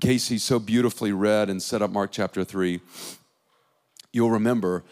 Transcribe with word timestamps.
Casey 0.00 0.38
so 0.38 0.58
beautifully 0.58 1.12
read 1.12 1.50
and 1.50 1.62
set 1.62 1.82
up 1.82 1.90
Mark 1.90 2.12
chapter 2.12 2.44
3, 2.44 2.80
you'll 4.12 4.30
remember 4.30 4.84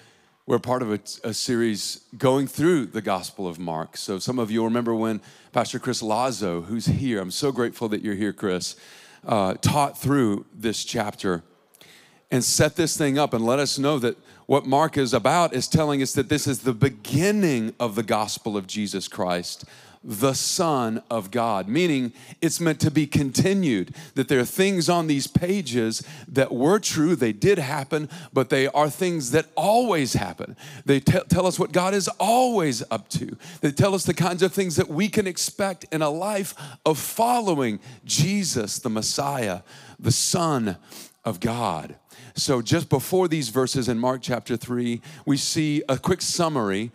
we're 0.47 0.59
part 0.61 0.83
of 0.83 0.93
a, 0.93 1.01
a, 1.25 1.35
series 1.35 2.05
going 2.17 2.47
through 2.47 2.87
the 2.87 3.03
Gospel 3.03 3.49
of 3.49 3.59
Mark. 3.59 3.97
So 3.97 4.21
some 4.21 4.39
of 4.39 4.49
you 4.49 4.61
will 4.61 4.69
remember 4.69 4.95
when 4.95 5.21
Pastor 5.53 5.81
Chris 5.81 6.03
Lazo, 6.03 6.61
who's 6.61 6.87
here, 6.87 7.21
I'm 7.21 7.33
so 7.33 7.51
grateful 7.51 7.89
that 7.89 8.03
you're 8.03 8.15
here, 8.15 8.33
Chris, 8.33 8.77
uh, 9.27 9.55
taught 9.55 9.99
through 9.99 10.47
this 10.55 10.85
chapter 10.85 11.43
and 12.31 12.45
set 12.45 12.77
this 12.77 12.97
thing 12.97 13.19
up 13.19 13.35
and 13.35 13.45
let 13.45 13.59
us 13.59 13.77
know 13.77 13.99
that 13.99 14.17
what 14.47 14.67
Mark 14.67 14.97
is 14.97 15.13
about 15.13 15.53
is 15.53 15.67
telling 15.67 16.01
us 16.01 16.13
that 16.13 16.29
this 16.29 16.47
is 16.47 16.61
the 16.61 16.73
beginning 16.73 17.75
of 17.81 17.97
the 17.97 18.05
gospel 18.05 18.57
of 18.57 18.69
Jesus 18.69 19.09
Christ 19.09 19.65
the 20.09 20.35
Son 20.35 21.03
of 21.11 21.33
God, 21.33 21.67
meaning 21.67 22.13
it's 22.41 22.61
meant 22.61 22.79
to 22.81 22.93
be 22.93 23.09
continued. 23.09 23.93
That 24.15 24.29
there 24.29 24.39
are 24.39 24.45
things 24.45 24.89
on 24.89 25.09
these 25.09 25.27
pages 25.27 26.07
that 26.29 26.53
were 26.53 26.79
true, 26.79 27.17
they 27.17 27.33
did 27.33 27.59
happen, 27.59 28.09
but 28.33 28.49
they 28.49 28.69
are 28.69 28.89
things 28.89 29.33
that 29.33 29.47
always 29.57 30.13
happen. 30.13 30.57
They 30.85 31.01
t- 31.01 31.19
tell 31.29 31.45
us 31.45 31.59
what 31.59 31.73
God 31.73 31.93
is 31.93 32.07
always 32.21 32.85
up 32.89 33.09
to. 33.11 33.37
They 33.61 33.73
tell 33.73 33.97
us 33.97 34.05
the 34.05 34.15
kinds 34.15 34.45
of 34.45 34.53
things 34.53 34.77
that 34.77 34.89
we 34.89 35.09
can 35.09 35.27
expect 35.27 35.85
in 35.91 36.03
a 36.03 36.11
life 36.11 36.55
of 36.87 36.99
following 36.99 37.81
Jesus, 38.05 38.79
the 38.79 38.91
Messiah, 38.91 39.63
the 39.99 40.13
Son 40.13 40.77
of 41.25 41.41
God. 41.41 41.97
So, 42.37 42.63
just 42.63 42.91
before 42.91 43.29
these 43.29 43.49
verses 43.49 43.89
in 43.89 43.99
Mark 43.99 44.21
chapter 44.23 44.57
3, 44.57 45.01
we 45.25 45.37
see 45.37 45.83
a 45.89 45.99
quick 45.99 46.21
summary 46.21 46.93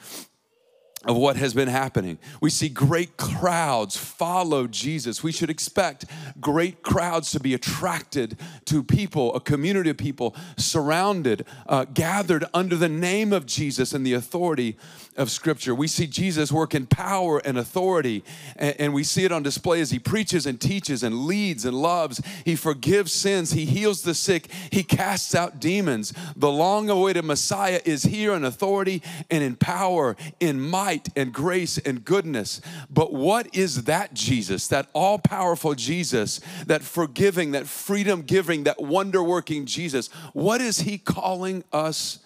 of 1.05 1.17
what 1.17 1.35
has 1.35 1.53
been 1.53 1.67
happening. 1.67 2.19
We 2.41 2.51
see 2.51 2.69
great 2.69 3.17
crowds 3.17 3.97
follow 3.97 4.67
Jesus. 4.67 5.23
We 5.23 5.31
should 5.31 5.49
expect 5.49 6.05
great 6.39 6.83
crowds 6.83 7.31
to 7.31 7.39
be 7.39 7.55
attracted 7.55 8.37
to 8.65 8.83
people, 8.83 9.33
a 9.33 9.39
community 9.39 9.89
of 9.89 9.97
people 9.97 10.35
surrounded, 10.57 11.45
uh, 11.67 11.85
gathered 11.85 12.45
under 12.53 12.75
the 12.75 12.89
name 12.89 13.33
of 13.33 13.47
Jesus 13.47 13.93
and 13.93 14.05
the 14.05 14.13
authority 14.13 14.77
of 15.17 15.31
Scripture. 15.31 15.73
We 15.73 15.87
see 15.87 16.05
Jesus 16.05 16.51
work 16.51 16.75
in 16.75 16.85
power 16.85 17.39
and 17.39 17.57
authority, 17.57 18.23
and, 18.55 18.75
and 18.79 18.93
we 18.93 19.03
see 19.03 19.25
it 19.25 19.31
on 19.31 19.41
display 19.41 19.81
as 19.81 19.89
he 19.89 19.97
preaches 19.97 20.45
and 20.45 20.61
teaches 20.61 21.01
and 21.01 21.25
leads 21.25 21.65
and 21.65 21.75
loves. 21.75 22.21
He 22.45 22.55
forgives 22.55 23.11
sins, 23.11 23.53
he 23.53 23.65
heals 23.65 24.03
the 24.03 24.13
sick, 24.13 24.49
he 24.69 24.83
casts 24.83 25.33
out 25.33 25.59
demons. 25.59 26.13
The 26.35 26.51
long 26.51 26.91
awaited 26.91 27.25
Messiah 27.25 27.81
is 27.85 28.03
here 28.03 28.33
in 28.33 28.45
authority 28.45 29.01
and 29.31 29.43
in 29.43 29.55
power, 29.55 30.15
in 30.39 30.61
might 30.61 30.90
and 31.15 31.33
grace 31.33 31.77
and 31.77 32.03
goodness. 32.03 32.61
But 32.89 33.13
what 33.13 33.55
is 33.55 33.83
that 33.83 34.13
Jesus, 34.13 34.67
that 34.67 34.89
all 34.93 35.19
powerful 35.19 35.75
Jesus, 35.75 36.39
that 36.67 36.81
forgiving, 36.81 37.51
that 37.51 37.67
freedom 37.67 38.21
giving, 38.21 38.63
that 38.63 38.81
wonder 38.81 39.23
working 39.23 39.65
Jesus? 39.65 40.07
What 40.33 40.61
is 40.61 40.81
he 40.81 40.97
calling 40.97 41.63
us 41.71 42.19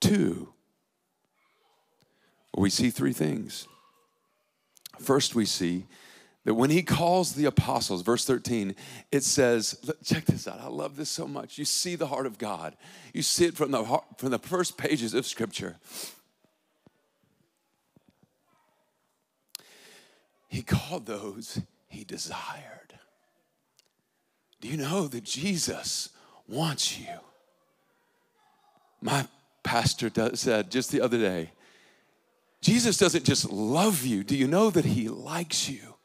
to? 0.00 0.52
we 2.56 2.70
see 2.70 2.90
three 2.90 3.12
things. 3.12 3.68
First, 4.98 5.34
we 5.34 5.44
see 5.44 5.86
that 6.44 6.54
when 6.54 6.70
he 6.70 6.82
calls 6.82 7.34
the 7.34 7.44
apostles, 7.44 8.02
verse 8.02 8.24
13, 8.24 8.74
it 9.12 9.22
says, 9.22 9.78
check 10.04 10.24
this 10.24 10.48
out. 10.48 10.60
I 10.60 10.68
love 10.68 10.96
this 10.96 11.10
so 11.10 11.28
much. 11.28 11.58
You 11.58 11.64
see 11.64 11.96
the 11.96 12.06
heart 12.06 12.24
of 12.24 12.38
God. 12.38 12.76
You 13.12 13.22
see 13.22 13.44
it 13.44 13.56
from 13.56 13.72
the, 13.72 13.84
heart, 13.84 14.04
from 14.16 14.30
the 14.30 14.38
first 14.38 14.78
pages 14.78 15.12
of 15.12 15.26
Scripture. 15.26 15.76
He 20.56 20.62
called 20.62 21.04
those 21.04 21.60
he 21.86 22.02
desired. 22.02 22.94
Do 24.62 24.68
you 24.68 24.78
know 24.78 25.06
that 25.06 25.22
Jesus 25.22 26.08
wants 26.48 26.98
you? 26.98 27.12
My 29.02 29.28
pastor 29.62 30.10
said 30.34 30.70
just 30.70 30.90
the 30.90 31.02
other 31.02 31.18
day, 31.18 31.52
Jesus 32.62 32.96
doesn't 32.96 33.24
just 33.24 33.50
love 33.50 34.06
you. 34.06 34.24
Do 34.24 34.34
you 34.34 34.46
know 34.46 34.70
that 34.70 34.86
He 34.86 35.10
likes 35.10 35.68
you? 35.68 35.95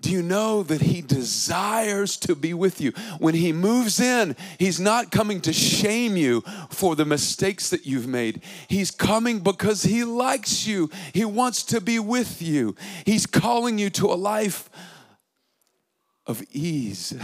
Do 0.00 0.10
you 0.10 0.22
know 0.22 0.62
that 0.62 0.80
He 0.80 1.00
desires 1.00 2.16
to 2.18 2.34
be 2.34 2.54
with 2.54 2.80
you? 2.80 2.92
When 3.18 3.34
He 3.34 3.52
moves 3.52 3.98
in, 3.98 4.36
He's 4.58 4.78
not 4.78 5.10
coming 5.10 5.40
to 5.42 5.52
shame 5.52 6.16
you 6.16 6.42
for 6.70 6.94
the 6.94 7.04
mistakes 7.04 7.70
that 7.70 7.86
you've 7.86 8.06
made. 8.06 8.42
He's 8.68 8.90
coming 8.90 9.40
because 9.40 9.82
He 9.82 10.04
likes 10.04 10.66
you, 10.66 10.90
He 11.12 11.24
wants 11.24 11.64
to 11.64 11.80
be 11.80 11.98
with 11.98 12.40
you. 12.40 12.76
He's 13.04 13.26
calling 13.26 13.78
you 13.78 13.90
to 13.90 14.06
a 14.06 14.14
life 14.14 14.70
of 16.26 16.42
ease, 16.52 17.14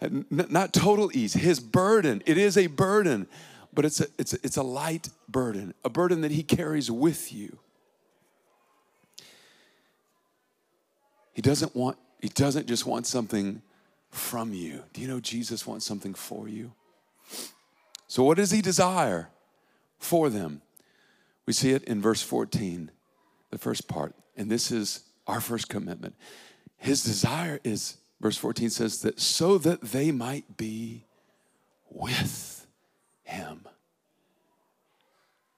not 0.30 0.72
total 0.72 1.10
ease, 1.14 1.34
His 1.34 1.60
burden. 1.60 2.22
It 2.24 2.38
is 2.38 2.56
a 2.56 2.68
burden 2.68 3.26
but 3.74 3.84
it's 3.84 4.00
a, 4.00 4.06
it's 4.18 4.32
a, 4.32 4.38
it's 4.42 4.56
a 4.56 4.62
light 4.62 5.08
burden, 5.28 5.74
a 5.84 5.90
burden 5.90 6.20
that 6.20 6.30
He 6.30 6.42
carries 6.42 6.90
with 6.90 7.32
you. 7.32 7.58
He 11.32 11.42
doesn't 11.42 11.74
want, 11.74 11.98
He 12.24 12.30
doesn't 12.30 12.66
just 12.66 12.86
want 12.86 13.06
something 13.06 13.60
from 14.08 14.54
you. 14.54 14.82
Do 14.94 15.02
you 15.02 15.08
know 15.08 15.20
Jesus 15.20 15.66
wants 15.66 15.84
something 15.84 16.14
for 16.14 16.48
you? 16.48 16.72
So, 18.06 18.24
what 18.24 18.38
does 18.38 18.50
He 18.50 18.62
desire 18.62 19.28
for 19.98 20.30
them? 20.30 20.62
We 21.44 21.52
see 21.52 21.72
it 21.72 21.84
in 21.84 22.00
verse 22.00 22.22
14, 22.22 22.90
the 23.50 23.58
first 23.58 23.88
part, 23.88 24.14
and 24.38 24.50
this 24.50 24.70
is 24.70 25.00
our 25.26 25.42
first 25.42 25.68
commitment. 25.68 26.14
His 26.78 27.04
desire 27.04 27.60
is, 27.62 27.98
verse 28.22 28.38
14 28.38 28.70
says, 28.70 29.02
that 29.02 29.20
so 29.20 29.58
that 29.58 29.82
they 29.82 30.10
might 30.10 30.56
be 30.56 31.04
with 31.90 32.66
him. 33.24 33.68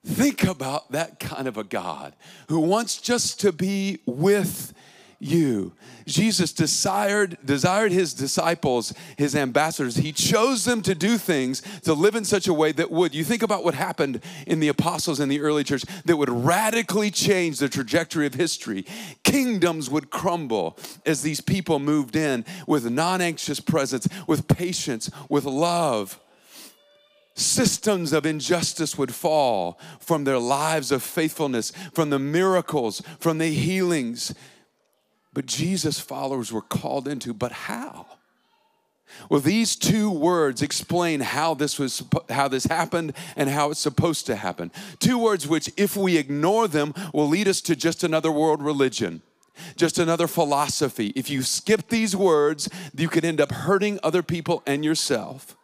Think 0.04 0.42
about 0.42 0.90
that 0.90 1.20
kind 1.20 1.46
of 1.46 1.56
a 1.56 1.62
God 1.62 2.16
who 2.48 2.58
wants 2.58 3.00
just 3.00 3.38
to 3.42 3.52
be 3.52 4.00
with 4.04 4.74
you. 5.18 5.72
Jesus 6.06 6.52
desired, 6.52 7.38
desired 7.44 7.92
his 7.92 8.14
disciples, 8.14 8.92
his 9.16 9.34
ambassadors. 9.34 9.96
He 9.96 10.12
chose 10.12 10.64
them 10.64 10.82
to 10.82 10.94
do 10.94 11.18
things, 11.18 11.62
to 11.82 11.94
live 11.94 12.14
in 12.14 12.24
such 12.24 12.46
a 12.46 12.54
way 12.54 12.72
that 12.72 12.90
would, 12.90 13.14
you 13.14 13.24
think 13.24 13.42
about 13.42 13.64
what 13.64 13.74
happened 13.74 14.20
in 14.46 14.60
the 14.60 14.68
apostles 14.68 15.20
in 15.20 15.28
the 15.28 15.40
early 15.40 15.64
church, 15.64 15.84
that 16.04 16.16
would 16.16 16.30
radically 16.30 17.10
change 17.10 17.58
the 17.58 17.68
trajectory 17.68 18.26
of 18.26 18.34
history. 18.34 18.84
Kingdoms 19.24 19.90
would 19.90 20.10
crumble 20.10 20.78
as 21.04 21.22
these 21.22 21.40
people 21.40 21.78
moved 21.78 22.16
in 22.16 22.44
with 22.66 22.90
non 22.90 23.20
anxious 23.20 23.60
presence, 23.60 24.08
with 24.26 24.48
patience, 24.48 25.10
with 25.28 25.44
love 25.44 26.20
systems 27.38 28.14
of 28.14 28.24
injustice 28.24 28.96
would 28.96 29.14
fall 29.14 29.78
from 30.00 30.24
their 30.24 30.38
lives 30.38 30.90
of 30.90 31.02
faithfulness, 31.02 31.70
from 31.92 32.10
the 32.10 32.18
miracles, 32.18 33.02
from 33.18 33.38
the 33.38 33.52
healings. 33.52 34.34
But 35.36 35.44
Jesus' 35.44 36.00
followers 36.00 36.50
were 36.50 36.62
called 36.62 37.06
into, 37.06 37.34
but 37.34 37.52
how? 37.52 38.06
Well, 39.28 39.40
these 39.40 39.76
two 39.76 40.10
words 40.10 40.62
explain 40.62 41.20
how 41.20 41.52
this 41.52 41.78
was 41.78 42.02
how 42.30 42.48
this 42.48 42.64
happened 42.64 43.12
and 43.36 43.50
how 43.50 43.70
it's 43.70 43.78
supposed 43.78 44.24
to 44.26 44.36
happen. 44.36 44.72
Two 44.98 45.18
words 45.18 45.46
which 45.46 45.70
if 45.76 45.94
we 45.94 46.16
ignore 46.16 46.68
them 46.68 46.94
will 47.12 47.28
lead 47.28 47.48
us 47.48 47.60
to 47.60 47.76
just 47.76 48.02
another 48.02 48.32
world 48.32 48.62
religion. 48.62 49.20
Just 49.76 49.98
another 49.98 50.26
philosophy. 50.26 51.12
If 51.14 51.28
you 51.28 51.42
skip 51.42 51.88
these 51.90 52.16
words, 52.16 52.70
you 52.96 53.10
could 53.10 53.26
end 53.26 53.38
up 53.38 53.52
hurting 53.52 54.00
other 54.02 54.22
people 54.22 54.62
and 54.66 54.86
yourself. 54.86 55.54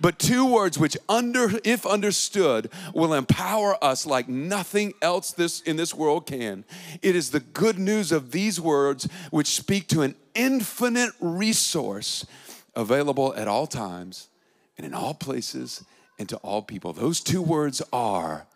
But 0.00 0.18
two 0.18 0.44
words 0.44 0.78
which, 0.78 0.96
under, 1.08 1.50
if 1.64 1.86
understood, 1.86 2.70
will 2.94 3.14
empower 3.14 3.82
us 3.82 4.06
like 4.06 4.28
nothing 4.28 4.94
else 5.02 5.32
this, 5.32 5.60
in 5.60 5.76
this 5.76 5.94
world 5.94 6.26
can. 6.26 6.64
It 7.02 7.16
is 7.16 7.30
the 7.30 7.40
good 7.40 7.78
news 7.78 8.12
of 8.12 8.30
these 8.30 8.60
words 8.60 9.08
which 9.30 9.48
speak 9.48 9.88
to 9.88 10.02
an 10.02 10.14
infinite 10.34 11.12
resource 11.20 12.26
available 12.74 13.34
at 13.34 13.48
all 13.48 13.66
times 13.66 14.28
and 14.76 14.86
in 14.86 14.94
all 14.94 15.14
places 15.14 15.84
and 16.18 16.28
to 16.28 16.36
all 16.38 16.62
people. 16.62 16.92
Those 16.92 17.20
two 17.20 17.42
words 17.42 17.82
are 17.92 18.46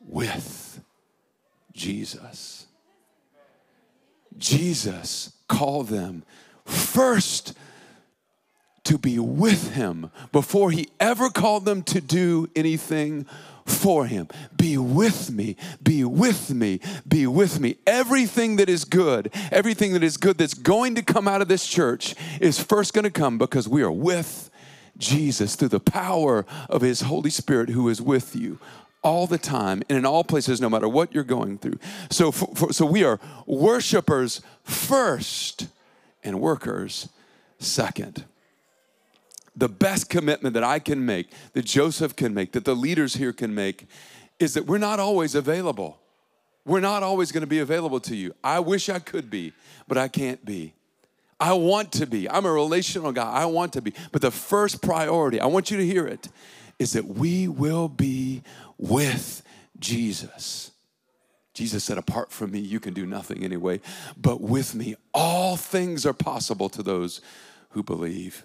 with 0.00 0.80
Jesus. 1.72 2.66
Jesus 4.38 5.32
called 5.48 5.88
them 5.88 6.24
first 6.64 7.54
to 8.90 8.98
be 8.98 9.20
with 9.20 9.74
him 9.74 10.10
before 10.32 10.72
he 10.72 10.88
ever 10.98 11.30
called 11.30 11.64
them 11.64 11.80
to 11.80 12.00
do 12.00 12.50
anything 12.56 13.24
for 13.64 14.04
him. 14.06 14.26
Be 14.56 14.76
with 14.76 15.30
me, 15.30 15.54
be 15.80 16.02
with 16.02 16.50
me, 16.50 16.80
be 17.06 17.24
with 17.28 17.60
me. 17.60 17.76
Everything 17.86 18.56
that 18.56 18.68
is 18.68 18.84
good, 18.84 19.32
everything 19.52 19.92
that 19.92 20.02
is 20.02 20.16
good 20.16 20.38
that's 20.38 20.54
going 20.54 20.96
to 20.96 21.02
come 21.02 21.28
out 21.28 21.40
of 21.40 21.46
this 21.46 21.68
church 21.68 22.16
is 22.40 22.60
first 22.60 22.92
going 22.92 23.04
to 23.04 23.12
come 23.12 23.38
because 23.38 23.68
we 23.68 23.80
are 23.84 23.92
with 23.92 24.50
Jesus 24.98 25.54
through 25.54 25.68
the 25.68 25.78
power 25.78 26.44
of 26.68 26.82
his 26.82 27.02
Holy 27.02 27.30
Spirit 27.30 27.68
who 27.68 27.88
is 27.88 28.02
with 28.02 28.34
you 28.34 28.58
all 29.04 29.28
the 29.28 29.38
time 29.38 29.84
and 29.88 29.98
in 29.98 30.04
all 30.04 30.24
places 30.24 30.60
no 30.60 30.68
matter 30.68 30.88
what 30.88 31.14
you're 31.14 31.22
going 31.22 31.58
through. 31.58 31.78
So 32.10 32.32
for, 32.32 32.52
for, 32.56 32.72
so 32.72 32.86
we 32.86 33.04
are 33.04 33.20
worshipers 33.46 34.40
first 34.64 35.68
and 36.24 36.40
workers 36.40 37.08
second. 37.60 38.24
The 39.56 39.68
best 39.68 40.08
commitment 40.08 40.54
that 40.54 40.64
I 40.64 40.78
can 40.78 41.04
make, 41.04 41.30
that 41.52 41.64
Joseph 41.64 42.16
can 42.16 42.34
make, 42.34 42.52
that 42.52 42.64
the 42.64 42.74
leaders 42.74 43.14
here 43.14 43.32
can 43.32 43.54
make, 43.54 43.86
is 44.38 44.54
that 44.54 44.66
we're 44.66 44.78
not 44.78 45.00
always 45.00 45.34
available. 45.34 46.00
We're 46.64 46.80
not 46.80 47.02
always 47.02 47.32
going 47.32 47.42
to 47.42 47.46
be 47.46 47.58
available 47.58 48.00
to 48.00 48.16
you. 48.16 48.34
I 48.44 48.60
wish 48.60 48.88
I 48.88 48.98
could 48.98 49.30
be, 49.30 49.52
but 49.88 49.98
I 49.98 50.08
can't 50.08 50.44
be. 50.44 50.74
I 51.38 51.54
want 51.54 51.92
to 51.92 52.06
be. 52.06 52.28
I'm 52.28 52.44
a 52.44 52.52
relational 52.52 53.12
guy. 53.12 53.30
I 53.30 53.46
want 53.46 53.72
to 53.72 53.82
be. 53.82 53.94
But 54.12 54.20
the 54.20 54.30
first 54.30 54.82
priority, 54.82 55.40
I 55.40 55.46
want 55.46 55.70
you 55.70 55.78
to 55.78 55.86
hear 55.86 56.06
it, 56.06 56.28
is 56.78 56.92
that 56.92 57.06
we 57.06 57.48
will 57.48 57.88
be 57.88 58.42
with 58.78 59.42
Jesus. 59.78 60.70
Jesus 61.54 61.82
said, 61.82 61.98
Apart 61.98 62.30
from 62.30 62.52
me, 62.52 62.60
you 62.60 62.78
can 62.78 62.92
do 62.94 63.06
nothing 63.06 63.42
anyway. 63.42 63.80
But 64.16 64.40
with 64.40 64.74
me, 64.74 64.96
all 65.14 65.56
things 65.56 66.04
are 66.04 66.12
possible 66.12 66.68
to 66.68 66.82
those 66.82 67.20
who 67.70 67.82
believe. 67.82 68.44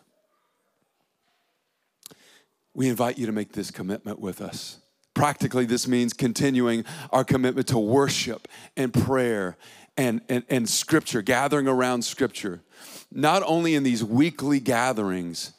We 2.76 2.90
invite 2.90 3.18
you 3.18 3.26
to 3.26 3.32
make 3.32 3.54
this 3.54 3.72
commitment 3.72 4.20
with 4.20 4.42
us. 4.42 4.80
Practically, 5.14 5.66
this 5.66 5.88
means 5.88 6.12
continuing 6.12 6.84
our 7.10 7.24
commitment 7.24 7.68
to 7.68 7.80
worship 7.80 8.50
and 8.76 8.94
prayer 8.94 9.58
and, 9.98 10.20
and, 10.28 10.44
and 10.50 10.68
scripture, 10.68 11.22
gathering 11.22 11.70
around 11.70 12.04
scripture, 12.04 12.62
not 13.10 13.42
only 13.46 13.76
in 13.76 13.84
these 13.84 14.04
weekly 14.04 14.60
gatherings, 14.60 15.54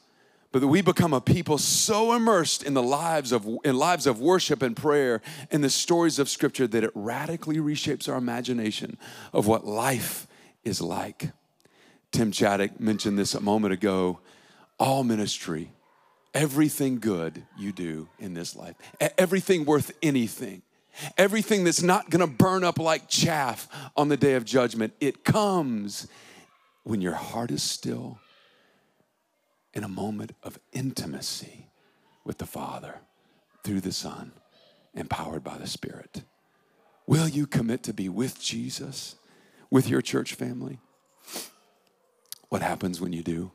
but 0.52 0.60
that 0.60 0.68
we 0.68 0.82
become 0.82 1.14
a 1.14 1.20
people 1.20 1.56
so 1.56 2.12
immersed 2.12 2.62
in 2.62 2.74
the 2.74 2.82
lives 2.82 3.32
of 3.32 3.46
in 3.64 3.76
lives 3.76 4.06
of 4.06 4.20
worship 4.20 4.62
and 4.62 4.76
prayer 4.76 5.20
and 5.50 5.64
the 5.64 5.70
stories 5.70 6.18
of 6.18 6.28
scripture 6.28 6.66
that 6.66 6.84
it 6.84 6.90
radically 6.94 7.56
reshapes 7.56 8.10
our 8.10 8.16
imagination 8.16 8.98
of 9.32 9.46
what 9.46 9.66
life 9.66 10.26
is 10.64 10.82
like. 10.82 11.30
Tim 12.12 12.30
Chaddick 12.30 12.78
mentioned 12.78 13.18
this 13.18 13.34
a 13.34 13.40
moment 13.40 13.72
ago. 13.72 14.20
All 14.78 15.02
ministry 15.02 15.72
everything 16.37 16.99
good 16.99 17.43
you 17.56 17.73
do 17.73 18.06
in 18.19 18.35
this 18.35 18.55
life, 18.55 18.77
everything 19.17 19.65
worth 19.65 19.91
anything, 20.03 20.61
everything 21.17 21.65
that's 21.65 21.83
not 21.83 22.11
gonna 22.11 22.27
burn 22.27 22.62
up 22.62 22.79
like 22.79 23.09
chaff 23.09 23.67
on 23.97 24.09
the 24.09 24.19
day 24.19 24.35
of 24.35 24.44
judgment, 24.44 24.93
it 25.00 25.25
comes 25.25 26.06
when 26.85 27.00
your 27.00 27.15
heart 27.15 27.50
is 27.50 27.62
still 27.62 28.19
in 29.73 29.83
a 29.83 29.88
moment 29.88 30.33
of 30.43 30.59
intimacy 30.73 31.71
with 32.23 32.37
the 32.37 32.47
Father 32.47 33.00
through 33.65 33.81
the 33.81 33.93
Son, 33.93 34.33
empowered 34.94 35.43
by 35.43 35.56
the 35.56 35.67
Spirit. 35.67 36.23
Will 37.06 37.29
you 37.29 37.47
commit 37.47 37.83
to 37.85 37.94
be 37.94 38.11
with 38.11 38.38
Jesus, 38.41 39.17
with 39.71 39.88
your 39.88 40.03
church 40.03 40.35
family? 40.35 40.81
What 42.50 42.61
happens 42.61 43.00
when 43.00 43.15
you 43.15 43.23
do? 43.23 43.53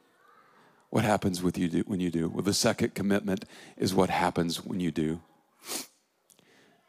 What 0.91 1.05
happens 1.05 1.41
with 1.41 1.57
you 1.57 1.69
do, 1.69 1.79
when 1.87 2.01
you 2.01 2.11
do? 2.11 2.27
Well, 2.27 2.43
the 2.43 2.53
second 2.53 2.93
commitment 2.93 3.45
is 3.77 3.95
what 3.95 4.09
happens 4.09 4.63
when 4.63 4.81
you 4.81 4.91
do. 4.91 5.21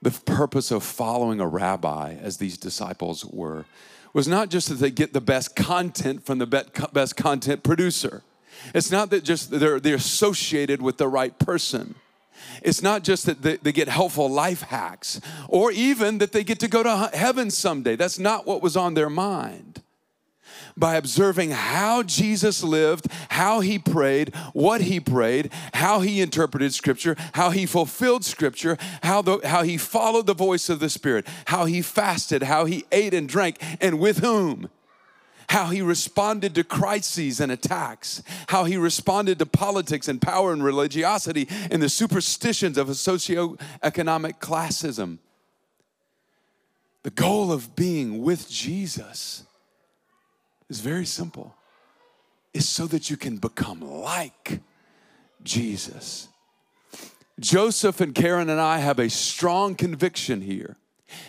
The 0.03 0.11
purpose 0.11 0.73
of 0.73 0.83
following 0.83 1.41
a 1.41 1.47
rabbi, 1.47 2.15
as 2.21 2.39
these 2.39 2.59
disciples 2.59 3.25
were, 3.25 3.65
was 4.13 4.27
not 4.27 4.51
just 4.51 4.69
that 4.69 4.75
they 4.75 4.91
get 4.91 5.13
the 5.13 5.21
best 5.21 5.55
content 5.55 6.27
from 6.27 6.39
the 6.39 6.65
best 6.93 7.17
content 7.17 7.63
producer. 7.63 8.23
It's 8.75 8.91
not 8.91 9.11
that 9.11 9.23
just 9.23 9.53
they're, 9.53 9.79
they're 9.79 9.95
associated 9.95 10.83
with 10.83 10.99
the 10.99 11.07
right 11.07 11.39
person. 11.39 11.95
It's 12.61 12.83
not 12.83 13.05
just 13.05 13.25
that 13.27 13.43
they, 13.43 13.57
they, 13.59 13.71
get 13.71 13.89
helpful 13.89 14.29
life 14.29 14.63
hacks 14.63 15.21
or 15.49 15.71
even 15.71 16.19
that 16.19 16.33
they 16.33 16.43
get 16.43 16.59
to 16.59 16.69
go 16.69 16.83
to 16.83 17.11
heaven 17.15 17.53
someday. 17.53 17.95
That's 17.95 18.19
not 18.19 18.47
what 18.49 18.63
was 18.63 18.77
on 18.77 18.95
their 18.95 19.09
mind 19.09 19.83
by 20.77 20.97
observing 20.97 21.51
how 21.51 22.03
Jesus 22.03 22.63
lived, 22.63 23.07
how 23.31 23.61
he 23.61 23.79
prayed, 23.79 24.35
what 24.53 24.81
he 24.83 25.01
prayed, 25.01 25.53
how 25.75 26.01
he 26.01 26.21
interpreted 26.21 26.75
Scripture, 26.75 27.17
how 27.35 27.51
he 27.51 27.67
fulfilled 27.67 28.25
Scripture, 28.25 28.77
how, 29.03 29.23
the, 29.23 29.41
how 29.45 29.63
he 29.63 29.77
followed 29.77 30.27
the 30.27 30.35
voice 30.35 30.69
of 30.69 30.81
the 30.81 30.91
Spirit, 30.91 31.27
how 31.47 31.65
he 31.65 31.83
fasted, 31.83 32.45
how 32.45 32.65
he 32.65 32.85
ate 32.93 33.15
and 33.15 33.29
drank, 33.29 33.59
and 33.81 33.99
with 33.99 34.19
whom 34.19 34.69
how 35.49 35.67
he 35.67 35.83
responded 35.83 36.55
to 36.55 36.65
crises 36.65 37.39
and 37.39 37.53
attacks, 37.53 38.23
how 38.49 38.65
he 38.65 38.79
responded 38.79 39.39
to 39.39 39.45
politics 39.45 40.09
and 40.09 40.23
power 40.23 40.51
and 40.51 40.65
religiosity 40.65 41.47
and 41.71 41.83
the 41.83 41.91
superstitions 41.91 42.79
of 42.79 42.89
a 42.89 42.93
socioeconomic 42.93 44.39
classism. 44.39 45.19
The 47.03 47.11
goal 47.11 47.53
of 47.53 47.77
being 47.77 48.23
with 48.23 48.49
Jesus 48.49 49.45
is 50.73 50.81
very 50.81 51.05
simple. 51.05 51.55
It's 52.55 52.69
so 52.69 52.87
that 52.87 53.11
you 53.11 53.19
can 53.19 53.37
become 53.37 53.81
like 53.81 54.61
Jesus. 55.43 56.29
Joseph 57.39 58.01
and 58.01 58.15
Karen 58.15 58.49
and 58.49 58.61
I 58.61 58.79
have 58.79 58.99
a 58.99 59.11
strong 59.11 59.75
conviction 59.75 60.41
here. 60.41 60.77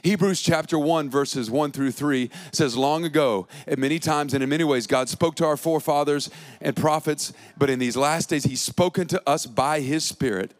Hebrews 0.02 0.42
chapter 0.42 0.80
1, 0.80 1.10
verses 1.10 1.52
1 1.52 1.74
through 1.74 1.92
3 1.92 2.30
says, 2.54 2.78
Long 2.78 3.04
ago, 3.04 3.50
at 3.68 3.78
many 3.78 4.00
times 4.00 4.34
and 4.34 4.42
in 4.42 4.48
many 4.48 4.64
ways, 4.64 4.88
God 4.88 5.10
spoke 5.10 5.36
to 5.36 5.46
our 5.46 5.58
forefathers 5.58 6.30
and 6.62 6.74
prophets, 6.74 7.34
but 7.58 7.70
in 7.70 7.80
these 7.80 7.98
last 7.98 8.30
days, 8.30 8.46
He's 8.46 8.62
spoken 8.62 9.08
to 9.08 9.22
us 9.28 9.46
by 9.46 9.82
His 9.82 10.06
Spirit 10.06 10.54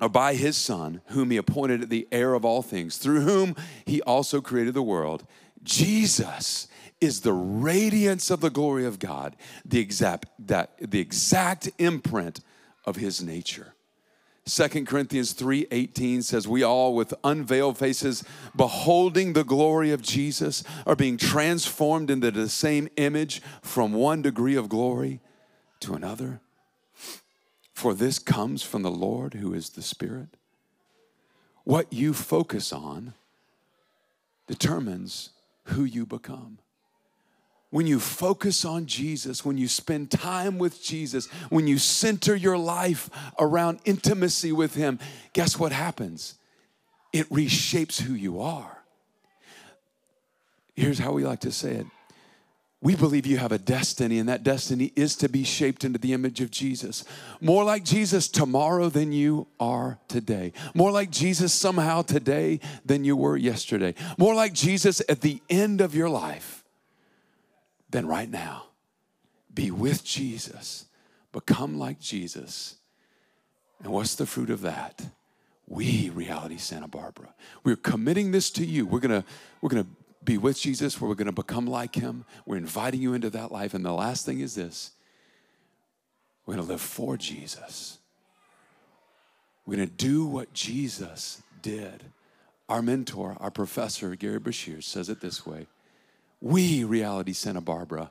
or 0.00 0.08
by 0.08 0.34
His 0.34 0.56
Son, 0.56 1.00
whom 1.06 1.32
He 1.32 1.36
appointed 1.36 1.90
the 1.90 2.06
heir 2.12 2.34
of 2.34 2.44
all 2.44 2.62
things, 2.62 2.96
through 2.98 3.22
whom 3.22 3.56
He 3.86 4.00
also 4.02 4.40
created 4.40 4.74
the 4.74 4.82
world. 4.84 5.26
Jesus 5.64 6.68
is 7.02 7.20
the 7.20 7.32
radiance 7.32 8.30
of 8.30 8.40
the 8.40 8.50
glory 8.50 8.86
of 8.86 8.98
God, 8.98 9.34
the 9.64 9.80
exact, 9.80 10.26
that, 10.38 10.70
the 10.78 11.00
exact 11.00 11.68
imprint 11.78 12.40
of 12.84 12.96
his 12.96 13.22
nature. 13.22 13.74
2 14.44 14.86
Corinthians 14.86 15.34
3:18 15.34 16.22
says 16.22 16.48
we 16.48 16.62
all 16.62 16.94
with 16.94 17.14
unveiled 17.22 17.78
faces 17.78 18.24
beholding 18.56 19.32
the 19.32 19.44
glory 19.44 19.92
of 19.92 20.02
Jesus 20.02 20.64
are 20.84 20.96
being 20.96 21.16
transformed 21.16 22.10
into 22.10 22.30
the 22.30 22.48
same 22.48 22.88
image 22.96 23.40
from 23.62 23.92
one 23.92 24.20
degree 24.20 24.56
of 24.56 24.68
glory 24.68 25.20
to 25.80 25.94
another. 25.94 26.40
For 27.72 27.94
this 27.94 28.18
comes 28.18 28.62
from 28.62 28.82
the 28.82 28.90
Lord 28.90 29.34
who 29.34 29.54
is 29.54 29.70
the 29.70 29.82
Spirit. 29.82 30.36
What 31.64 31.92
you 31.92 32.12
focus 32.12 32.72
on 32.72 33.14
determines 34.48 35.30
who 35.66 35.84
you 35.84 36.04
become 36.04 36.58
when 37.72 37.86
you 37.86 37.98
focus 37.98 38.66
on 38.66 38.84
Jesus, 38.84 39.46
when 39.46 39.56
you 39.56 39.66
spend 39.66 40.10
time 40.10 40.58
with 40.58 40.82
Jesus, 40.82 41.26
when 41.48 41.66
you 41.66 41.78
center 41.78 42.36
your 42.36 42.58
life 42.58 43.08
around 43.38 43.80
intimacy 43.86 44.52
with 44.52 44.74
Him, 44.74 44.98
guess 45.32 45.58
what 45.58 45.72
happens? 45.72 46.34
It 47.14 47.30
reshapes 47.30 47.98
who 47.98 48.12
you 48.12 48.42
are. 48.42 48.84
Here's 50.74 50.98
how 50.98 51.12
we 51.12 51.24
like 51.24 51.40
to 51.40 51.50
say 51.50 51.72
it 51.72 51.86
we 52.82 52.94
believe 52.94 53.24
you 53.24 53.38
have 53.38 53.52
a 53.52 53.58
destiny, 53.58 54.18
and 54.18 54.28
that 54.28 54.42
destiny 54.42 54.92
is 54.94 55.16
to 55.16 55.30
be 55.30 55.42
shaped 55.42 55.82
into 55.82 55.98
the 55.98 56.12
image 56.12 56.42
of 56.42 56.50
Jesus. 56.50 57.04
More 57.40 57.64
like 57.64 57.84
Jesus 57.84 58.28
tomorrow 58.28 58.90
than 58.90 59.12
you 59.12 59.46
are 59.58 59.98
today. 60.08 60.52
More 60.74 60.90
like 60.90 61.10
Jesus 61.10 61.54
somehow 61.54 62.02
today 62.02 62.60
than 62.84 63.04
you 63.04 63.16
were 63.16 63.38
yesterday. 63.38 63.94
More 64.18 64.34
like 64.34 64.52
Jesus 64.52 65.00
at 65.08 65.22
the 65.22 65.40
end 65.48 65.80
of 65.80 65.94
your 65.94 66.10
life 66.10 66.61
then 67.92 68.06
right 68.06 68.28
now, 68.28 68.64
be 69.52 69.70
with 69.70 70.02
Jesus, 70.02 70.86
become 71.30 71.78
like 71.78 72.00
Jesus. 72.00 72.76
And 73.82 73.92
what's 73.92 74.14
the 74.14 74.26
fruit 74.26 74.50
of 74.50 74.62
that? 74.62 75.02
We, 75.68 76.10
Reality 76.10 76.56
Santa 76.56 76.88
Barbara, 76.88 77.34
we're 77.62 77.76
committing 77.76 78.32
this 78.32 78.50
to 78.52 78.64
you. 78.64 78.86
We're 78.86 79.00
gonna, 79.00 79.24
we're 79.60 79.68
gonna 79.68 79.86
be 80.24 80.38
with 80.38 80.58
Jesus, 80.58 81.00
where 81.00 81.08
we're 81.08 81.14
gonna 81.14 81.32
become 81.32 81.66
like 81.66 81.94
him. 81.94 82.24
We're 82.46 82.56
inviting 82.56 83.02
you 83.02 83.14
into 83.14 83.30
that 83.30 83.52
life. 83.52 83.74
And 83.74 83.84
the 83.84 83.92
last 83.92 84.26
thing 84.26 84.40
is 84.40 84.54
this 84.54 84.92
we're 86.46 86.54
gonna 86.54 86.66
live 86.66 86.80
for 86.80 87.16
Jesus. 87.16 87.98
We're 89.66 89.76
gonna 89.76 89.86
do 89.86 90.26
what 90.26 90.52
Jesus 90.52 91.42
did. 91.60 92.04
Our 92.68 92.80
mentor, 92.80 93.36
our 93.38 93.50
professor, 93.50 94.16
Gary 94.16 94.40
Bashir, 94.40 94.82
says 94.82 95.08
it 95.10 95.20
this 95.20 95.44
way 95.44 95.66
we, 96.42 96.82
Reality 96.82 97.32
Santa 97.32 97.60
Barbara, 97.60 98.10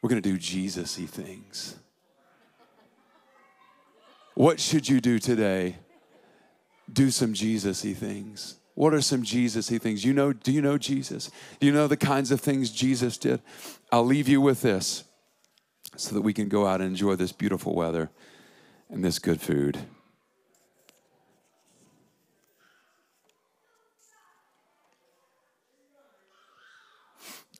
we're 0.00 0.08
going 0.08 0.22
to 0.22 0.28
do 0.28 0.38
Jesus 0.38 0.96
y 0.98 1.06
things. 1.06 1.76
What 4.34 4.60
should 4.60 4.88
you 4.88 5.00
do 5.00 5.18
today? 5.18 5.76
Do 6.92 7.10
some 7.10 7.34
Jesus 7.34 7.84
y 7.84 7.94
things. 7.94 8.56
What 8.74 8.94
are 8.94 9.00
some 9.00 9.24
Jesus 9.24 9.70
y 9.70 9.78
things? 9.78 10.04
You 10.04 10.12
know, 10.12 10.32
do 10.32 10.52
you 10.52 10.62
know 10.62 10.78
Jesus? 10.78 11.30
Do 11.58 11.66
you 11.66 11.72
know 11.72 11.88
the 11.88 11.96
kinds 11.96 12.30
of 12.30 12.40
things 12.40 12.70
Jesus 12.70 13.18
did? 13.18 13.42
I'll 13.90 14.06
leave 14.06 14.28
you 14.28 14.40
with 14.40 14.62
this 14.62 15.02
so 15.96 16.14
that 16.14 16.20
we 16.20 16.32
can 16.32 16.48
go 16.48 16.66
out 16.66 16.80
and 16.80 16.90
enjoy 16.90 17.16
this 17.16 17.32
beautiful 17.32 17.74
weather 17.74 18.10
and 18.88 19.04
this 19.04 19.18
good 19.18 19.40
food. 19.40 19.78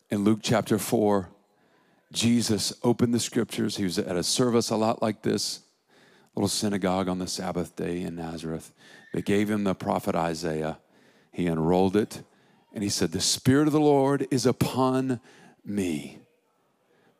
In 0.08 0.22
Luke 0.22 0.38
chapter 0.40 0.78
4, 0.78 1.28
Jesus 2.12 2.72
opened 2.84 3.12
the 3.12 3.18
scriptures. 3.18 3.76
He 3.76 3.84
was 3.84 3.98
at 3.98 4.16
a 4.16 4.22
service 4.22 4.70
a 4.70 4.76
lot 4.76 5.02
like 5.02 5.22
this, 5.22 5.60
little 6.36 6.48
synagogue 6.48 7.08
on 7.08 7.18
the 7.18 7.26
Sabbath 7.26 7.74
day 7.74 8.02
in 8.02 8.14
Nazareth. 8.14 8.72
They 9.12 9.22
gave 9.22 9.50
him 9.50 9.64
the 9.64 9.74
prophet 9.74 10.14
Isaiah. 10.14 10.78
He 11.32 11.48
unrolled 11.48 11.96
it 11.96 12.22
and 12.72 12.84
he 12.84 12.88
said, 12.88 13.10
The 13.10 13.20
Spirit 13.20 13.66
of 13.66 13.72
the 13.72 13.80
Lord 13.80 14.28
is 14.30 14.46
upon 14.46 15.20
me 15.64 16.20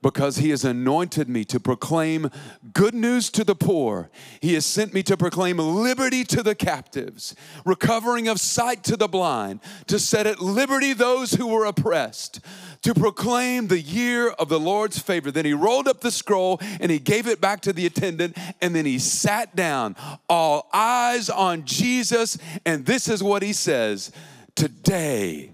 because 0.07 0.37
he 0.37 0.51
has 0.51 0.65
anointed 0.65 1.29
me 1.29 1.45
to 1.45 1.59
proclaim 1.59 2.31
good 2.73 2.95
news 2.95 3.29
to 3.29 3.43
the 3.43 3.57
poor. 3.57 4.09
He 4.41 4.55
has 4.55 4.65
sent 4.65 4.95
me 4.95 5.03
to 5.03 5.17
proclaim 5.17 5.59
liberty 5.59 6.23
to 6.27 6.45
the 6.45 6.55
captives, 6.55 7.35
recovering 7.65 8.29
of 8.29 8.39
sight 8.39 8.85
to 8.85 8.97
the 8.97 9.09
blind, 9.09 9.59
to 9.89 9.99
set 9.99 10.29
at 10.29 10.41
liberty 10.41 10.93
those 10.93 11.33
who 11.33 11.49
were 11.49 11.65
oppressed, 11.65 12.39
to 12.83 12.95
proclaim 12.95 13.67
the 13.67 13.81
year 13.81 14.29
of 14.29 14.49
the 14.49 14.61
Lord's 14.61 15.01
favor. 15.01 15.33
Then 15.33 15.45
he 15.45 15.55
rolled 15.55 15.89
up 15.89 16.03
the 16.03 16.13
scroll 16.13 16.61
and 16.79 16.89
he 16.89 17.01
gave 17.01 17.27
it 17.27 17.41
back 17.41 17.61
to 17.63 17.73
the 17.73 17.87
attendant, 17.87 18.39
and 18.63 18.77
then 18.77 18.87
he 18.87 19.01
sat 19.01 19.57
down, 19.57 19.97
all 20.29 20.69
eyes 20.73 21.29
on 21.29 21.65
Jesus. 21.65 22.39
And 22.65 22.87
this 22.87 23.09
is 23.09 23.25
what 23.25 23.43
he 23.43 23.53
says 23.53 24.13
Today, 24.55 25.51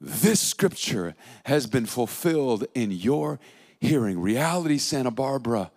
this 0.00 0.40
scripture 0.40 1.14
has 1.44 1.68
been 1.68 1.86
fulfilled 1.86 2.66
in 2.74 2.90
your 2.90 3.38
hearing. 3.80 4.20
Reality 4.20 4.78
Santa 4.78 5.10
Barbara. 5.10 5.70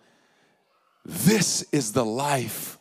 This 1.04 1.62
is 1.72 1.92
the 1.92 2.04
life 2.04 2.78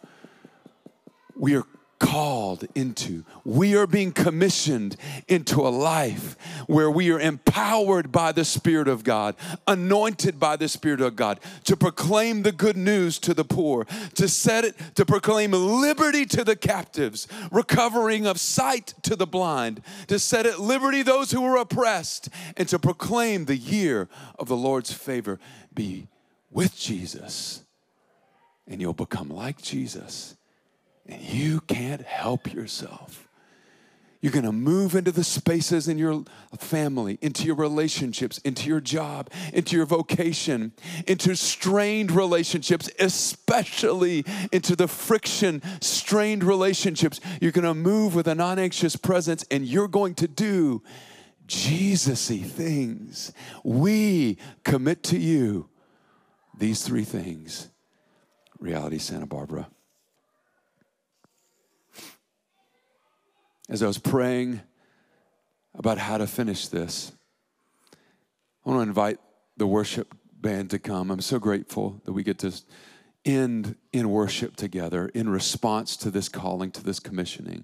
we 1.36 1.56
are 1.56 1.66
called 2.02 2.66
into. 2.74 3.24
We 3.46 3.76
are 3.78 3.86
being 3.86 4.12
commissioned 4.12 4.96
into 5.28 5.62
a 5.62 5.70
life 5.70 6.36
where 6.66 6.90
we 6.90 7.12
are 7.12 7.20
empowered 7.20 8.12
by 8.12 8.32
the 8.32 8.44
Spirit 8.44 8.88
of 8.88 9.04
God, 9.04 9.36
anointed 9.68 10.40
by 10.40 10.56
the 10.56 10.68
Spirit 10.68 11.00
of 11.00 11.16
God 11.16 11.40
to 11.66 11.78
proclaim 11.78 12.42
the 12.42 12.52
good 12.52 12.76
news 12.76 13.20
to 13.20 13.36
the 13.36 13.46
poor, 13.46 13.86
to 14.16 14.28
set 14.28 14.66
it, 14.66 14.76
to 14.96 15.06
proclaim 15.06 15.52
liberty 15.52 16.26
to 16.26 16.44
the 16.44 16.56
captives, 16.56 17.28
recovering 17.52 18.26
of 18.26 18.40
sight 18.40 18.96
to 19.04 19.16
the 19.16 19.28
blind, 19.28 19.82
to 20.08 20.18
set 20.18 20.48
at 20.48 20.60
liberty 20.60 21.04
those 21.04 21.30
who 21.30 21.46
are 21.46 21.58
oppressed, 21.58 22.30
and 22.58 22.68
to 22.68 22.80
proclaim 22.80 23.46
the 23.46 23.58
year 23.58 24.10
of 24.40 24.48
the 24.48 24.58
Lord's 24.58 24.92
favor. 24.92 25.40
Be 25.72 26.08
with 26.50 26.76
Jesus, 26.76 27.64
and 28.68 28.82
you'll 28.82 28.94
become 28.94 29.30
like 29.30 29.62
Jesus 29.62 30.36
and 31.08 31.22
you 31.22 31.62
can't 31.62 32.02
help 32.02 32.54
yourself. 32.54 33.28
You're 34.22 34.32
going 34.32 34.46
to 34.46 34.52
move 34.52 34.94
into 34.94 35.12
the 35.12 35.24
spaces 35.24 35.88
in 35.88 35.98
your 35.98 36.24
family, 36.60 37.18
into 37.22 37.44
your 37.44 37.56
relationships, 37.56 38.38
into 38.40 38.70
your 38.70 38.80
job, 38.80 39.32
into 39.52 39.76
your 39.76 39.88
vocation, 39.88 40.74
into 41.08 41.36
strained 41.36 42.12
relationships, 42.12 42.88
especially 43.00 44.24
into 44.52 44.76
the 44.76 44.88
friction, 44.88 45.64
strained 45.82 46.44
relationships. 46.44 47.20
You're 47.42 47.52
going 47.52 47.66
to 47.66 47.74
move 47.74 48.14
with 48.14 48.28
a 48.28 48.36
non 48.36 48.60
anxious 48.60 48.96
presence 48.96 49.44
and 49.50 49.66
you're 49.66 49.88
going 49.88 50.14
to 50.16 50.28
do 50.28 50.84
Jesus 51.48 52.30
y 52.30 52.38
things. 52.38 53.34
We 53.64 54.38
commit 54.64 55.02
to 55.04 55.18
you 55.18 55.68
these 56.56 56.84
three 56.84 57.06
things. 57.06 57.70
Reality 58.60 59.00
Santa 59.00 59.26
Barbara. 59.26 59.68
As 63.72 63.82
I 63.82 63.88
was 63.88 63.98
praying 63.98 64.60
about 65.74 65.98
how 65.98 66.18
to 66.18 66.28
finish 66.28 66.68
this, 66.68 67.14
I 68.66 68.70
want 68.70 68.80
to 68.80 68.90
invite 68.90 69.18
the 69.56 69.66
worship 69.66 70.14
band 70.34 70.72
to 70.72 70.80
come. 70.80 71.10
I'm 71.10 71.22
so 71.22 71.40
grateful 71.40 72.02
that 72.04 72.12
we 72.12 72.22
get 72.22 72.38
to 72.40 72.52
end 73.24 73.78
in 73.94 74.10
worship 74.10 74.58
together 74.58 75.08
in 75.14 75.30
response 75.30 75.96
to 75.98 76.12
this 76.12 76.28
calling, 76.28 76.70
to 76.72 76.84
this 76.84 77.00
commissioning. 77.00 77.64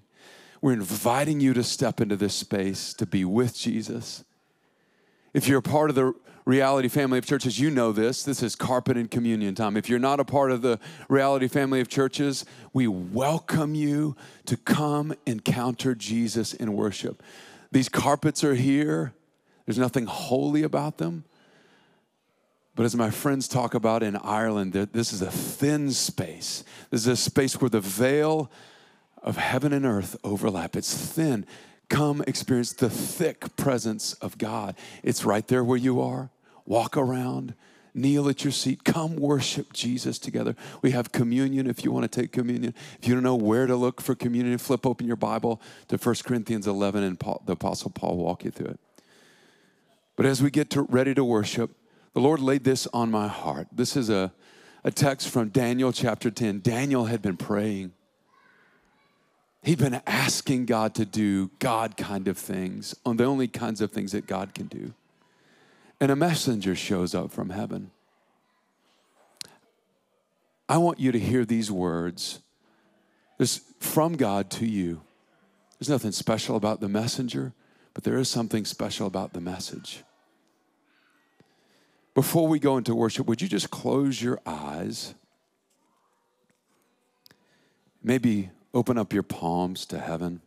We're 0.62 0.72
inviting 0.72 1.40
you 1.40 1.52
to 1.52 1.62
step 1.62 2.00
into 2.00 2.16
this 2.16 2.34
space 2.34 2.94
to 2.94 3.04
be 3.04 3.26
with 3.26 3.54
Jesus. 3.54 4.24
If 5.34 5.46
you're 5.46 5.58
a 5.58 5.62
part 5.62 5.90
of 5.90 5.96
the 5.96 6.14
reality 6.48 6.88
family 6.88 7.18
of 7.18 7.26
churches, 7.26 7.60
you 7.60 7.68
know 7.68 7.92
this. 7.92 8.22
This 8.22 8.42
is 8.42 8.56
carpet 8.56 8.96
and 8.96 9.10
communion 9.10 9.54
time. 9.54 9.76
If 9.76 9.90
you're 9.90 9.98
not 9.98 10.18
a 10.18 10.24
part 10.24 10.50
of 10.50 10.62
the 10.62 10.80
reality 11.10 11.46
family 11.46 11.82
of 11.82 11.88
churches, 11.88 12.46
we 12.72 12.88
welcome 12.88 13.74
you 13.74 14.16
to 14.46 14.56
come 14.56 15.12
encounter 15.26 15.94
Jesus 15.94 16.54
in 16.54 16.72
worship. 16.72 17.22
These 17.70 17.90
carpets 17.90 18.42
are 18.44 18.54
here, 18.54 19.12
there's 19.66 19.76
nothing 19.76 20.06
holy 20.06 20.62
about 20.62 20.96
them. 20.96 21.24
But 22.74 22.86
as 22.86 22.96
my 22.96 23.10
friends 23.10 23.46
talk 23.46 23.74
about 23.74 24.02
in 24.02 24.16
Ireland, 24.16 24.72
this 24.72 25.12
is 25.12 25.20
a 25.20 25.30
thin 25.30 25.90
space. 25.90 26.64
This 26.88 27.02
is 27.02 27.08
a 27.08 27.16
space 27.16 27.60
where 27.60 27.68
the 27.68 27.80
veil 27.80 28.50
of 29.22 29.36
heaven 29.36 29.74
and 29.74 29.84
earth 29.84 30.16
overlap. 30.24 30.76
It's 30.76 30.94
thin. 30.94 31.44
Come 31.90 32.24
experience 32.26 32.72
the 32.72 32.88
thick 32.88 33.54
presence 33.56 34.14
of 34.14 34.38
God. 34.38 34.76
It's 35.02 35.26
right 35.26 35.46
there 35.46 35.62
where 35.62 35.76
you 35.76 36.00
are 36.00 36.30
walk 36.68 36.96
around, 36.96 37.54
kneel 37.94 38.28
at 38.28 38.44
your 38.44 38.52
seat, 38.52 38.84
come 38.84 39.16
worship 39.16 39.72
Jesus 39.72 40.18
together. 40.18 40.54
We 40.82 40.90
have 40.92 41.10
communion 41.10 41.66
if 41.66 41.82
you 41.82 41.90
want 41.90 42.10
to 42.10 42.20
take 42.20 42.30
communion. 42.30 42.74
If 43.00 43.08
you 43.08 43.14
don't 43.14 43.24
know 43.24 43.34
where 43.34 43.66
to 43.66 43.74
look 43.74 44.00
for 44.00 44.14
communion, 44.14 44.58
flip 44.58 44.86
open 44.86 45.06
your 45.06 45.16
Bible 45.16 45.60
to 45.88 45.96
1 45.96 46.14
Corinthians 46.24 46.66
11 46.66 47.02
and 47.02 47.18
Paul, 47.18 47.42
the 47.46 47.54
Apostle 47.54 47.90
Paul 47.90 48.18
will 48.18 48.24
walk 48.24 48.44
you 48.44 48.50
through 48.50 48.68
it. 48.68 48.80
But 50.14 50.26
as 50.26 50.42
we 50.42 50.50
get 50.50 50.68
to, 50.70 50.82
ready 50.82 51.14
to 51.14 51.24
worship, 51.24 51.70
the 52.12 52.20
Lord 52.20 52.40
laid 52.40 52.64
this 52.64 52.86
on 52.92 53.10
my 53.10 53.28
heart. 53.28 53.68
This 53.72 53.96
is 53.96 54.10
a, 54.10 54.32
a 54.84 54.90
text 54.90 55.28
from 55.28 55.48
Daniel 55.48 55.92
chapter 55.92 56.30
10. 56.30 56.60
Daniel 56.60 57.06
had 57.06 57.22
been 57.22 57.36
praying. 57.36 57.92
He'd 59.62 59.78
been 59.78 60.02
asking 60.06 60.66
God 60.66 60.94
to 60.96 61.04
do 61.04 61.50
God 61.60 61.96
kind 61.96 62.28
of 62.28 62.36
things, 62.36 62.94
on 63.06 63.16
the 63.16 63.24
only 63.24 63.48
kinds 63.48 63.80
of 63.80 63.90
things 63.90 64.12
that 64.12 64.26
God 64.26 64.54
can 64.54 64.66
do 64.66 64.92
and 66.00 66.10
a 66.10 66.16
messenger 66.16 66.74
shows 66.74 67.14
up 67.14 67.32
from 67.32 67.50
heaven. 67.50 67.90
I 70.68 70.78
want 70.78 71.00
you 71.00 71.12
to 71.12 71.18
hear 71.18 71.44
these 71.44 71.70
words. 71.70 72.40
This 73.38 73.62
from 73.80 74.16
God 74.16 74.50
to 74.52 74.66
you. 74.66 75.00
There's 75.78 75.88
nothing 75.88 76.12
special 76.12 76.56
about 76.56 76.80
the 76.80 76.88
messenger, 76.88 77.52
but 77.94 78.04
there 78.04 78.18
is 78.18 78.28
something 78.28 78.64
special 78.64 79.06
about 79.06 79.32
the 79.32 79.40
message. 79.40 80.02
Before 82.14 82.48
we 82.48 82.58
go 82.58 82.76
into 82.76 82.94
worship, 82.94 83.26
would 83.26 83.40
you 83.40 83.48
just 83.48 83.70
close 83.70 84.20
your 84.20 84.40
eyes? 84.44 85.14
Maybe 88.02 88.50
open 88.74 88.98
up 88.98 89.12
your 89.12 89.22
palms 89.22 89.86
to 89.86 89.98
heaven, 90.00 90.40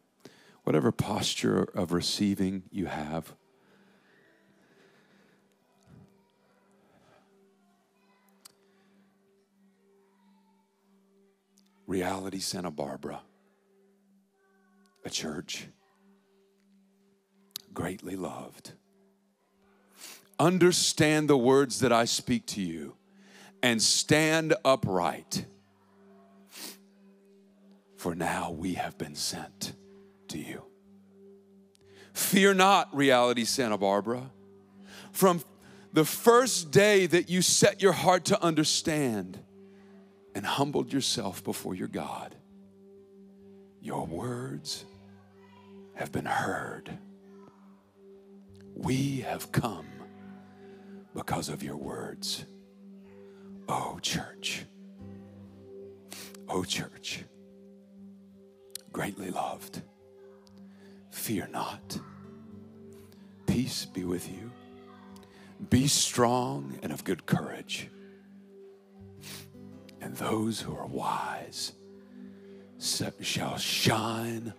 whatever 0.63 0.91
posture 0.91 1.63
of 1.63 1.93
receiving 1.93 2.63
you 2.72 2.88
have. 2.88 3.34
Reality 11.92 12.40
Santa 12.40 12.72
Barbara, 12.72 13.20
a 15.04 15.10
church 15.10 15.68
greatly 17.74 18.16
loved. 18.16 18.72
Understand 20.40 21.30
the 21.30 21.36
words 21.36 21.82
that 21.82 21.92
I 21.92 22.06
speak 22.06 22.46
to 22.46 22.62
you 22.62 22.96
and 23.62 23.82
stand 23.82 24.54
upright. 24.64 25.46
For 27.98 28.16
now 28.16 28.52
we 28.52 28.76
have 28.76 28.98
been 28.98 29.16
sent 29.16 29.74
to 30.30 30.38
you. 30.38 30.64
Fear 32.14 32.54
not, 32.54 32.96
Reality 32.96 33.44
Santa 33.44 33.78
Barbara. 33.78 34.32
From 35.12 35.44
the 35.92 36.06
first 36.06 36.72
day 36.72 37.06
that 37.08 37.30
you 37.30 37.42
set 37.42 37.82
your 37.82 37.92
heart 37.92 38.24
to 38.26 38.42
understand, 38.42 39.40
and 40.36 40.46
humbled 40.46 40.94
yourself 40.94 41.44
before 41.44 41.76
your 41.76 41.88
God, 41.88 42.36
your 43.82 44.06
words 44.06 44.86
have 45.96 46.12
been 46.12 46.26
heard. 46.26 46.98
We 48.76 49.22
have 49.22 49.52
come 49.52 49.88
because 51.14 51.50
of 51.50 51.62
your 51.62 51.78
words. 51.78 52.46
Oh, 53.68 54.00
church. 54.02 54.66
Oh, 56.48 56.64
church. 56.64 57.24
Greatly 58.92 59.32
loved. 59.32 59.82
Fear 61.12 61.50
not. 61.52 62.00
Peace 63.48 63.86
be 63.86 64.06
with 64.06 64.30
you. 64.30 64.52
Be 65.70 65.88
strong 65.88 66.80
and 66.82 66.92
of 66.92 67.04
good 67.04 67.26
courage 67.26 67.90
and 70.12 70.18
those 70.18 70.60
who 70.60 70.75
are 70.75 70.88
wise 70.88 71.72
shall 73.22 73.58
shine 73.58 74.53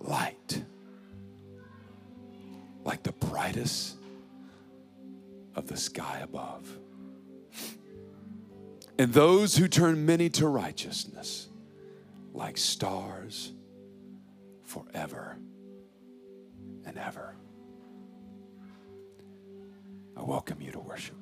light 0.00 0.64
like 2.82 3.04
the 3.04 3.12
brightest 3.12 3.96
of 5.54 5.68
the 5.68 5.76
sky 5.76 6.18
above. 6.24 6.76
And 8.98 9.12
those 9.12 9.56
who 9.56 9.68
turn 9.68 10.04
many 10.04 10.28
to 10.30 10.48
righteousness 10.48 11.48
like 12.34 12.58
stars 12.58 13.52
forever 14.64 15.38
and 16.84 16.98
ever. 16.98 17.36
I 20.16 20.22
welcome 20.22 20.60
you 20.60 20.72
to 20.72 20.80
worship. 20.80 21.14